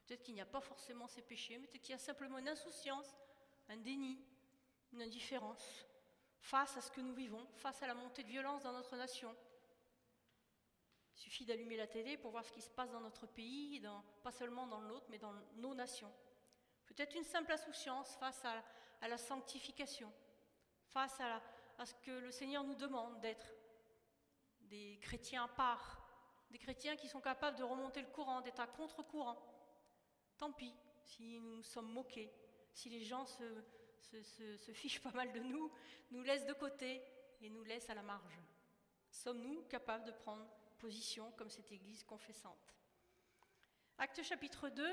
[0.07, 2.49] Peut-être qu'il n'y a pas forcément ces péchés, mais peut-être qu'il y a simplement une
[2.49, 3.17] insouciance,
[3.69, 4.19] un déni,
[4.93, 5.87] une indifférence
[6.39, 9.35] face à ce que nous vivons, face à la montée de violence dans notre nation,
[11.16, 13.83] il suffit d'allumer la télé pour voir ce qui se passe dans notre pays,
[14.22, 16.12] pas seulement dans l'autre, mais dans nos nations.
[16.85, 20.12] Peut-être une simple insouciance face à, la sanctification,
[20.88, 21.42] face à,
[21.87, 23.46] ce que le Seigneur nous demande d'être
[24.61, 26.02] des chrétiens à part,
[26.50, 29.38] des chrétiens qui sont capables de remonter le courant, d'être à contre-courant.
[30.37, 32.31] Tant pis si nous sommes moqués,
[32.72, 35.72] si les gens se fichent pas mal de nous,
[36.11, 37.02] nous laissent de côté
[37.40, 38.38] et nous laissent à la marge.
[39.11, 40.46] Sommes-nous capables de prendre
[40.77, 42.75] position comme cette Église confessante.
[43.99, 44.85] Acte chapitre 2,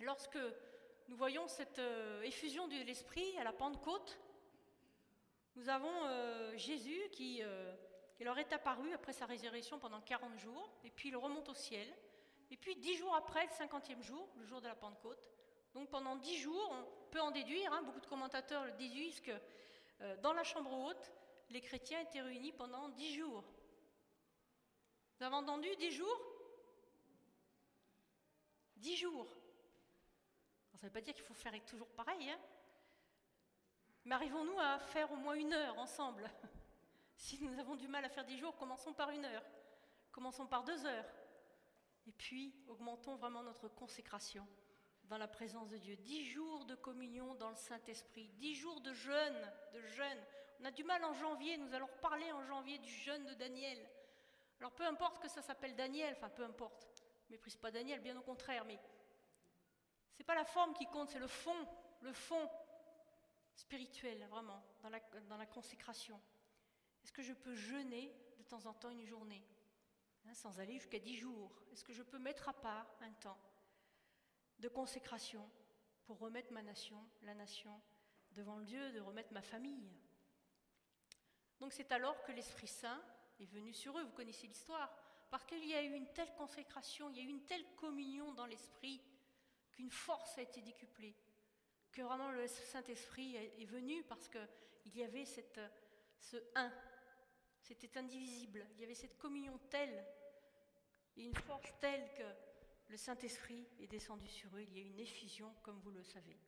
[0.00, 0.38] lorsque
[1.08, 4.18] nous voyons cette euh, effusion de l'Esprit à la Pentecôte,
[5.56, 7.74] nous avons euh, Jésus qui, euh,
[8.16, 11.54] qui, leur est apparu après sa résurrection pendant 40 jours, et puis il remonte au
[11.54, 11.86] ciel,
[12.50, 15.30] et puis dix jours après, le cinquantième jour, le jour de la Pentecôte,
[15.72, 19.32] donc pendant dix jours, on peut en déduire, hein, beaucoup de commentateurs le déduisent que
[20.20, 21.12] dans la chambre haute,
[21.50, 23.44] les chrétiens étaient réunis pendant dix jours.
[25.18, 26.20] Vous avez entendu Dix jours?
[28.76, 29.28] Dix jours.
[30.72, 32.30] ça ne veut pas dire qu'il faut faire toujours pareil.
[32.30, 32.38] Hein
[34.04, 36.30] Mais arrivons-nous à faire au moins une heure ensemble?
[37.16, 39.44] Si nous avons du mal à faire dix jours, commençons par une heure.
[40.10, 41.06] Commençons par deux heures.
[42.06, 44.46] Et puis, augmentons vraiment notre consécration
[45.04, 45.96] dans la présence de Dieu.
[45.96, 48.28] Dix jours de communion dans le Saint-Esprit.
[48.34, 50.18] Dix jours de jeûne, de jeûne.
[50.60, 53.78] On a du mal en janvier, nous allons reparler en janvier du jeûne de Daniel.
[54.60, 56.88] Alors peu importe que ça s'appelle Daniel, enfin peu importe,
[57.30, 58.78] méprise pas Daniel, bien au contraire, mais
[60.12, 61.68] c'est pas la forme qui compte, c'est le fond,
[62.02, 62.48] le fond
[63.56, 66.20] spirituel, vraiment, dans la, consécration.
[67.02, 69.44] Est-ce que je peux jeûner de temps en temps une journée,
[70.26, 71.52] hein, sans aller jusqu'à dix jours.
[71.72, 73.38] Est-ce que je peux mettre à part un temps
[74.58, 75.48] de consécration
[76.06, 77.80] pour remettre ma nation, la nation,
[78.32, 79.90] devant Dieu, de remettre ma famille?
[81.58, 83.02] Donc c'est alors que l'Esprit Saint
[83.40, 84.94] est venu sur eux, vous connaissez l'histoire,
[85.30, 88.32] parce qu'il y a eu une telle consécration, il y a eu une telle communion
[88.34, 89.02] dans l'esprit,
[89.72, 91.16] qu'une force a été décuplée,
[91.90, 96.72] que vraiment le Saint-Esprit est venu parce qu'il y avait ce un,
[97.60, 100.06] c'était indivisible, il y avait cette communion telle
[101.16, 105.00] et une force telle que le Saint-Esprit est descendu sur eux, il y a une
[105.00, 106.38] effusion comme vous le savez.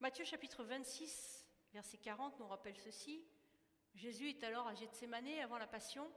[0.00, 3.24] Matthieu chapitre 26, verset 40 nous rappelle ceci.
[3.94, 6.10] Jésus est alors à Gethsemane avant la passion,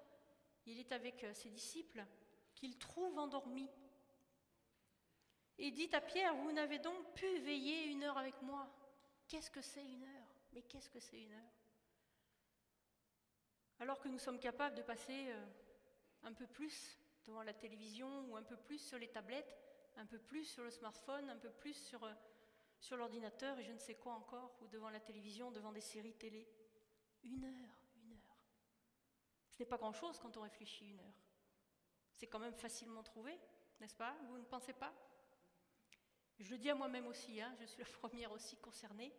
[0.66, 2.06] il est avec ses disciples
[2.54, 3.70] qu'il trouve endormis
[5.58, 8.68] et dit à Pierre, vous n'avez donc pu veiller une heure avec moi.
[9.28, 10.28] Qu'est-ce que c'est une heure?
[10.54, 11.54] Mais qu'est-ce que c'est une heure?
[13.80, 15.46] Alors que nous sommes capables de passer euh,
[16.24, 19.56] un peu plus devant la télévision ou un peu plus sur les tablettes,
[19.98, 22.14] un peu plus sur le smartphone, un peu plus sur, euh,
[22.80, 26.16] sur l'ordinateur et je ne sais quoi encore, ou devant la télévision, devant des séries
[26.16, 26.48] télé.
[27.24, 28.38] Une heure, une heure.
[29.50, 31.22] Ce n'est pas grand-chose quand on réfléchit une heure.
[32.14, 33.40] C'est quand même facilement trouvé,
[33.80, 34.16] n'est-ce pas?
[34.28, 34.94] Vous ne pensez pas?
[36.40, 39.14] Je le dis à moi-même aussi, hein, je suis la première aussi concernée.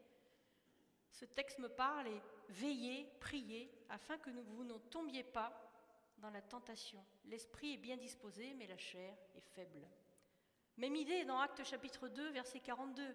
[1.13, 5.53] Ce texte me parle et veillez, priez, afin que vous ne tombiez pas
[6.19, 7.05] dans la tentation.
[7.27, 9.87] L'esprit est bien disposé, mais la chair est faible.
[10.79, 13.15] Même idée dans Actes chapitre 2, verset 42.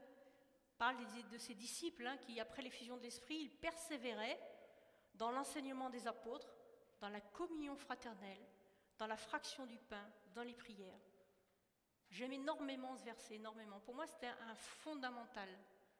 [0.77, 0.97] Parle
[1.31, 4.39] de ses disciples hein, qui, après l'effusion de l'esprit, ils persévéraient
[5.17, 6.53] dans l'enseignement des apôtres,
[6.99, 8.45] dans la communion fraternelle,
[8.97, 10.99] dans la fraction du pain, dans les prières.
[12.09, 13.79] J'aime énormément ce verset, énormément.
[13.81, 15.49] Pour moi, c'était un fondamental.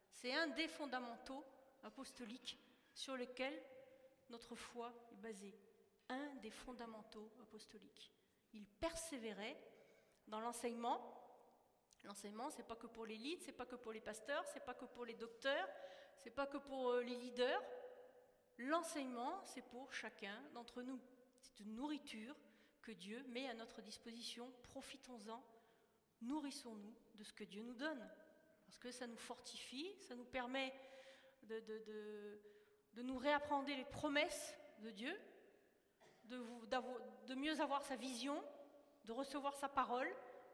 [0.10, 1.44] C'est un des fondamentaux
[1.84, 2.58] apostoliques
[2.94, 3.62] sur lesquels
[4.30, 5.54] notre foi est basée.
[6.10, 8.12] Un des fondamentaux apostoliques.
[8.54, 9.58] Il persévérait
[10.28, 11.14] dans l'enseignement.
[12.04, 14.86] L'enseignement, c'est pas que pour l'élite, c'est pas que pour les pasteurs, c'est pas que
[14.86, 15.68] pour les docteurs,
[16.16, 17.62] c'est pas que pour euh, les leaders.
[18.58, 21.00] L'enseignement, c'est pour chacun d'entre nous.
[21.42, 22.36] C'est une nourriture
[22.82, 24.52] que Dieu met à notre disposition.
[24.64, 25.44] Profitons-en
[26.22, 28.10] nourrissons-nous de ce que Dieu nous donne.
[28.66, 30.74] Parce que ça nous fortifie, ça nous permet
[31.44, 32.42] de,
[32.98, 35.18] nous réapprendre les promesses de Dieu,
[36.26, 38.44] de, mieux avoir sa vision,
[39.06, 40.10] de recevoir sa parole,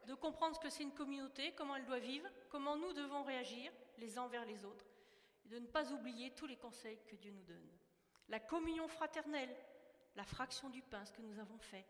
[0.06, 3.72] de comprendre ce que c'est une communauté, comment elle doit vivre, comment nous devons réagir
[3.98, 4.86] les uns envers les autres,
[5.44, 7.73] et de ne pas oublier tous les conseils que Dieu nous donne.
[8.28, 9.54] La communion fraternelle,
[10.16, 11.86] la fraction du pain, ce que nous avons fait,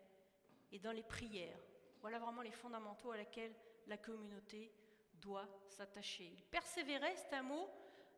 [0.71, 1.59] et dans les prières,
[2.01, 3.53] voilà vraiment les fondamentaux à laquelle
[3.87, 4.71] la communauté
[5.13, 6.31] doit s'attacher.
[6.51, 7.69] Persévérer, c'est un mot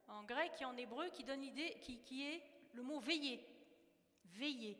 [0.08, 3.45] en grec et en hébreu qui donne l'idée, qui, est le mot veiller.
[4.25, 4.77] Veiller.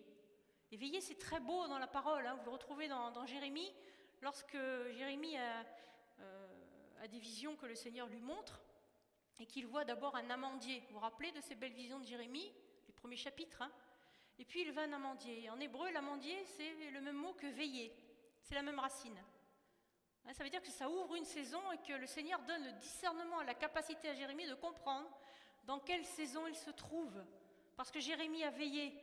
[0.72, 2.26] Et veiller, c'est très beau dans la parole.
[2.26, 2.36] Hein.
[2.36, 3.74] Vous le retrouvez dans, Jérémie,
[4.22, 4.58] lorsque
[4.92, 6.48] Jérémie euh,
[7.02, 8.62] a, des visions que le Seigneur lui montre
[9.40, 10.82] et qu'il voit d'abord un amandier.
[10.88, 12.52] Vous vous rappelez de ces belles visions de Jérémie,
[12.98, 13.72] premiers chapitres hein.
[14.40, 15.50] Et puis il voit un amandier.
[15.50, 17.92] En hébreu, l'amandier, c'est le même mot que veiller.
[18.44, 19.18] C'est la même racine.
[20.26, 22.74] Hein, ça veut dire que ça ouvre une saison et que le Seigneur donne le
[22.74, 25.10] discernement, la capacité à Jérémie de comprendre
[25.64, 27.24] dans quelle saison il se trouve.
[27.76, 28.94] Parce que Jérémie a veillé,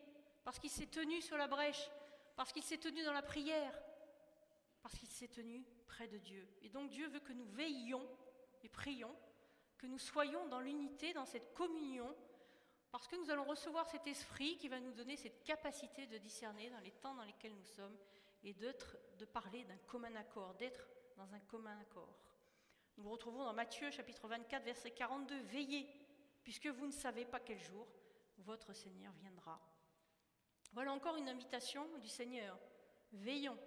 [0.44, 1.90] parce qu'il s'est tenu sur la brèche,
[2.36, 3.76] parce qu'il s'est tenu dans la prière,
[4.82, 6.48] parce qu'il s'est tenu près de Dieu.
[6.62, 8.06] Et donc Dieu veut que nous veillions
[8.62, 9.14] et prions,
[9.78, 12.14] que nous soyons dans l'unité, dans cette communion,
[12.94, 16.70] parce que nous allons recevoir cet esprit qui va nous donner cette capacité de discerner
[16.70, 17.98] dans les temps dans lesquels nous sommes
[18.44, 22.16] et de parler d'un commun accord, d'être dans un commun accord.
[22.96, 25.40] Nous nous retrouvons dans Matthieu chapitre 24, verset 42.
[25.40, 25.88] Veillez,
[26.44, 27.84] puisque vous ne savez pas quel jour
[28.38, 29.60] votre Seigneur viendra.
[30.72, 32.56] Voilà encore une invitation du Seigneur.
[33.10, 33.58] Veillons,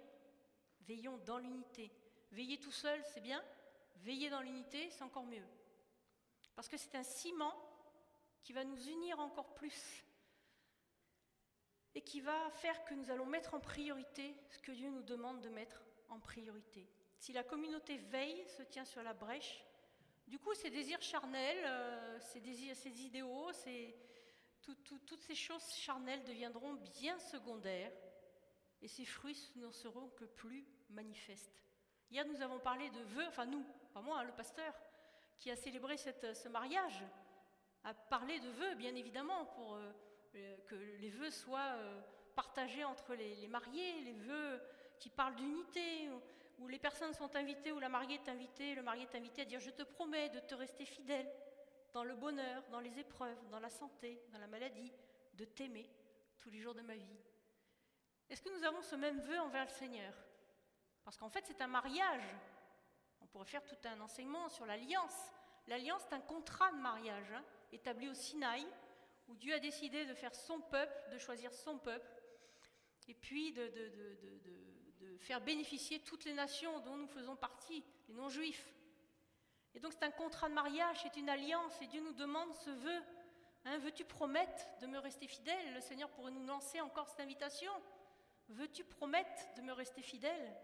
[0.80, 1.92] veillons dans l'unité.
[2.32, 3.44] Veiller tout seul, c'est bien.
[3.96, 5.46] Veiller dans l'unité, c'est encore mieux.
[6.56, 7.67] Parce que c'est un ciment
[8.42, 10.04] qui va nous unir encore plus
[11.94, 15.40] et qui va faire que nous allons mettre en priorité ce que Dieu nous demande
[15.40, 16.88] de mettre en priorité.
[17.18, 19.64] Si la communauté veille, se tient sur la brèche,
[20.28, 23.50] du coup, ces désirs charnels, euh, ces, idéaux,
[24.60, 27.92] toutes ces choses charnelles deviendront bien secondaires
[28.82, 31.64] et ces fruits ne seront que plus manifestes.
[32.10, 34.74] Hier, nous avons parlé de vœux, enfin nous, pas moi, hein, le pasteur,
[35.38, 37.02] qui a célébré ce mariage,
[37.88, 39.92] a parlé de vœux, bien évidemment, pour euh,
[40.34, 42.00] euh, que les vœux soient euh,
[42.34, 44.60] partagés entre les, mariés, les vœux
[45.00, 46.10] qui parlent d'unité,
[46.58, 49.44] où, les personnes sont invitées, où la mariée est invitée, le marié est invité à
[49.46, 51.32] dire je te promets de te rester fidèle
[51.94, 54.92] dans le bonheur, dans les épreuves, dans la santé, dans la maladie,
[55.32, 55.88] de t'aimer
[56.36, 57.16] tous les jours de ma vie.
[58.28, 60.12] Est-ce que nous avons ce même vœu envers le Seigneur?
[61.04, 62.28] Parce qu'en fait, c'est un mariage.
[63.22, 65.32] On pourrait faire tout un enseignement sur l'alliance.
[65.68, 68.66] L'alliance, c'est un contrat de mariage hein, établi au Sinaï,
[69.28, 72.10] où Dieu a décidé de faire son peuple, de choisir son peuple,
[73.08, 73.70] et puis de,
[75.20, 78.72] faire bénéficier toutes les nations dont nous faisons partie, les non-juifs.
[79.74, 82.70] Et donc c'est un contrat de mariage, c'est une alliance, et Dieu nous demande ce
[82.70, 83.02] vœu.
[83.64, 85.74] Hein, Veux-tu promettre de me rester fidèle?
[85.74, 87.72] Le Seigneur pourrait nous lancer encore cette invitation.
[88.48, 90.56] Veux-tu promettre de me rester fidèle?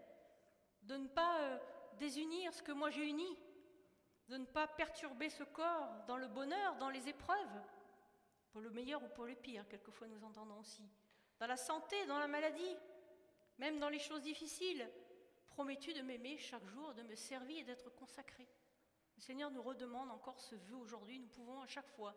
[0.83, 1.57] De ne pas euh,
[1.99, 3.37] désunir ce que moi j'ai uni
[4.29, 7.61] De ne pas perturber ce corps dans le bonheur, dans les épreuves
[8.51, 10.83] Pour le meilleur ou pour le pire, quelquefois nous entendons aussi.
[11.39, 12.75] Dans la santé, dans la maladie,
[13.57, 14.89] même dans les choses difficiles.
[15.47, 18.47] Promets-tu de m'aimer chaque jour, de me servir et d'être consacré?
[19.15, 21.19] Le Seigneur nous redemande encore ce vœu aujourd'hui.
[21.19, 22.15] Nous pouvons à chaque fois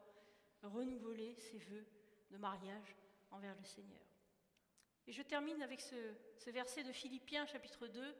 [0.63, 1.87] renouveler ces vœux
[2.31, 2.97] de mariage
[3.31, 4.01] envers le Seigneur.
[5.07, 8.15] Et je termine avec ce, verset de Philippiens chapitre 2,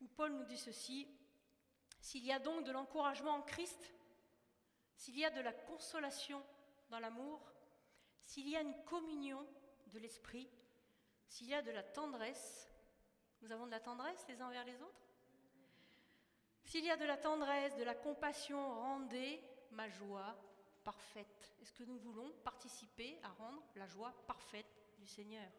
[0.00, 1.06] où Paul nous dit ceci,
[2.00, 3.92] S'il y a donc de l'encouragement en Christ,
[4.96, 6.42] s'il y a de la consolation
[6.90, 7.40] dans l'amour,
[8.24, 9.46] s'il y a une communion
[9.86, 10.50] de l'Esprit,
[11.28, 12.70] s'il y a de la tendresse,
[13.40, 15.08] nous avons de la tendresse les uns envers les autres
[16.64, 19.40] S'il y a de la tendresse, de la compassion, rendez
[19.70, 20.36] ma joie
[20.84, 21.54] parfaite.
[21.60, 24.66] Est-ce que nous voulons participer à rendre la joie parfaite
[24.98, 25.50] du Seigneur?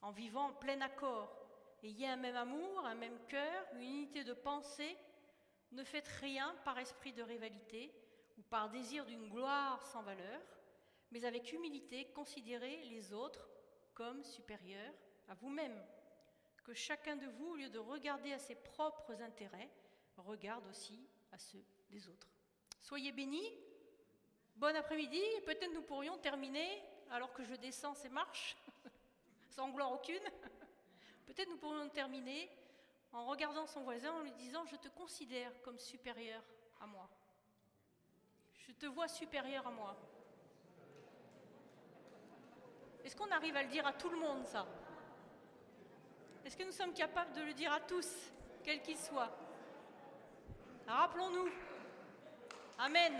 [0.00, 1.36] En vivant en plein accord,
[1.82, 4.96] ayez un même amour, un même cœur, une unité de pensée.
[5.72, 7.92] Ne faites rien par esprit de rivalité
[8.38, 10.40] ou par désir d'une gloire sans valeur,
[11.10, 13.48] mais avec humilité considérez les autres
[13.94, 14.94] comme supérieurs
[15.28, 15.78] à vous-même
[16.62, 19.70] que chacun de vous, au lieu de regarder à ses propres intérêts,
[20.16, 22.28] regarde aussi à ceux des autres.
[22.80, 23.52] Soyez bénis.
[24.56, 25.22] Bon après-midi.
[25.44, 28.56] Peut-être nous pourrions terminer, alors que je descends ces marches,
[29.48, 30.22] sans gloire aucune,
[31.26, 32.48] peut-être nous pourrions terminer
[33.12, 36.42] en regardant son voisin, en lui disant, je te considère comme supérieur
[36.80, 37.08] à moi.
[38.58, 39.96] Je te vois supérieur à moi.
[43.04, 44.66] Est-ce qu'on arrive à le dire à tout le monde, ça?
[46.44, 48.08] Est-ce que nous sommes capables de le dire à tous,
[48.64, 49.30] quels qu'ils soient?
[50.86, 51.48] Rappelons-nous.
[52.78, 53.12] Amen.